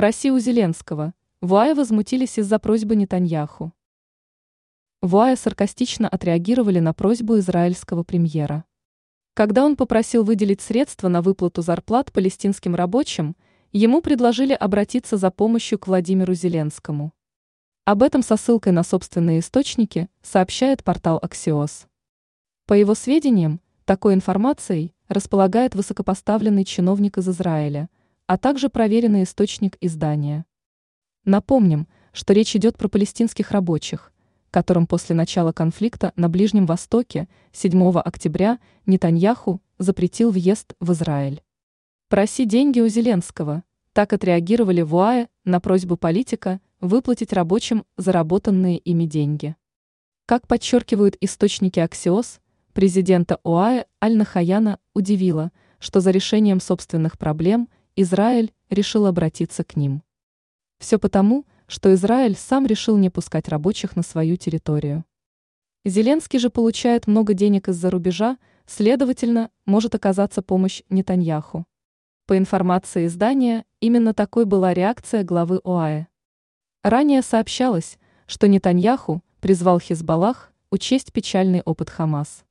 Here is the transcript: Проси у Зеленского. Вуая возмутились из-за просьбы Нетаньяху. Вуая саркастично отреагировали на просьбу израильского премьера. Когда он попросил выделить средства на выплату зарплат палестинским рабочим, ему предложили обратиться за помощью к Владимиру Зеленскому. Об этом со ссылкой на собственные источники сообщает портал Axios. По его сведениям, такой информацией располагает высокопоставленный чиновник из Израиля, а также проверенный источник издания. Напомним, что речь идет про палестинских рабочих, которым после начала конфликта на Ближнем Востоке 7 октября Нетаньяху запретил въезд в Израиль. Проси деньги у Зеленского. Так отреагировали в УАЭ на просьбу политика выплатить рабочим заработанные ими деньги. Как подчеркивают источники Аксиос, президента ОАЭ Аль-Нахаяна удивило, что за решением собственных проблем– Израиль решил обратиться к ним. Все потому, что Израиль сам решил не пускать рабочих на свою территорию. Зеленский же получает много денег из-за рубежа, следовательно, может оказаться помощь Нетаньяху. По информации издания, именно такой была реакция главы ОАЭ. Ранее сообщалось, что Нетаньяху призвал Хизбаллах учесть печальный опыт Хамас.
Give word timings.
Проси 0.00 0.30
у 0.30 0.38
Зеленского. 0.38 1.12
Вуая 1.42 1.74
возмутились 1.74 2.38
из-за 2.38 2.58
просьбы 2.58 2.96
Нетаньяху. 2.96 3.74
Вуая 5.02 5.36
саркастично 5.36 6.08
отреагировали 6.08 6.78
на 6.78 6.94
просьбу 6.94 7.36
израильского 7.36 8.02
премьера. 8.02 8.64
Когда 9.34 9.62
он 9.62 9.76
попросил 9.76 10.24
выделить 10.24 10.62
средства 10.62 11.08
на 11.08 11.20
выплату 11.20 11.60
зарплат 11.60 12.12
палестинским 12.12 12.74
рабочим, 12.74 13.36
ему 13.72 14.00
предложили 14.00 14.54
обратиться 14.54 15.18
за 15.18 15.30
помощью 15.30 15.78
к 15.78 15.86
Владимиру 15.86 16.32
Зеленскому. 16.32 17.12
Об 17.84 18.02
этом 18.02 18.22
со 18.22 18.38
ссылкой 18.38 18.72
на 18.72 18.84
собственные 18.84 19.40
источники 19.40 20.08
сообщает 20.22 20.82
портал 20.82 21.20
Axios. 21.22 21.84
По 22.64 22.72
его 22.72 22.94
сведениям, 22.94 23.60
такой 23.84 24.14
информацией 24.14 24.94
располагает 25.08 25.74
высокопоставленный 25.74 26.64
чиновник 26.64 27.18
из 27.18 27.28
Израиля, 27.28 27.90
а 28.30 28.38
также 28.38 28.68
проверенный 28.68 29.24
источник 29.24 29.76
издания. 29.80 30.44
Напомним, 31.24 31.88
что 32.12 32.32
речь 32.32 32.54
идет 32.54 32.78
про 32.78 32.86
палестинских 32.86 33.50
рабочих, 33.50 34.12
которым 34.52 34.86
после 34.86 35.16
начала 35.16 35.50
конфликта 35.50 36.12
на 36.14 36.28
Ближнем 36.28 36.64
Востоке 36.64 37.28
7 37.50 37.98
октября 37.98 38.60
Нетаньяху 38.86 39.60
запретил 39.78 40.30
въезд 40.30 40.74
в 40.78 40.92
Израиль. 40.92 41.42
Проси 42.08 42.44
деньги 42.44 42.78
у 42.78 42.86
Зеленского. 42.86 43.64
Так 43.94 44.12
отреагировали 44.12 44.82
в 44.82 44.94
УАЭ 44.94 45.26
на 45.44 45.58
просьбу 45.58 45.96
политика 45.96 46.60
выплатить 46.80 47.32
рабочим 47.32 47.84
заработанные 47.96 48.78
ими 48.78 49.06
деньги. 49.06 49.56
Как 50.26 50.46
подчеркивают 50.46 51.16
источники 51.20 51.80
Аксиос, 51.80 52.38
президента 52.74 53.40
ОАЭ 53.42 53.86
Аль-Нахаяна 54.00 54.78
удивило, 54.94 55.50
что 55.80 55.98
за 55.98 56.12
решением 56.12 56.60
собственных 56.60 57.18
проблем– 57.18 57.68
Израиль 57.96 58.52
решил 58.68 59.06
обратиться 59.06 59.64
к 59.64 59.76
ним. 59.76 60.02
Все 60.78 60.98
потому, 60.98 61.44
что 61.66 61.92
Израиль 61.94 62.36
сам 62.36 62.66
решил 62.66 62.96
не 62.96 63.10
пускать 63.10 63.48
рабочих 63.48 63.96
на 63.96 64.02
свою 64.02 64.36
территорию. 64.36 65.04
Зеленский 65.84 66.38
же 66.38 66.50
получает 66.50 67.06
много 67.06 67.32
денег 67.34 67.68
из-за 67.68 67.90
рубежа, 67.90 68.38
следовательно, 68.66 69.50
может 69.66 69.94
оказаться 69.94 70.42
помощь 70.42 70.82
Нетаньяху. 70.90 71.64
По 72.26 72.36
информации 72.36 73.06
издания, 73.06 73.64
именно 73.80 74.14
такой 74.14 74.44
была 74.44 74.74
реакция 74.74 75.24
главы 75.24 75.60
ОАЭ. 75.64 76.06
Ранее 76.82 77.22
сообщалось, 77.22 77.98
что 78.26 78.46
Нетаньяху 78.46 79.22
призвал 79.40 79.80
Хизбаллах 79.80 80.52
учесть 80.70 81.12
печальный 81.12 81.62
опыт 81.62 81.90
Хамас. 81.90 82.44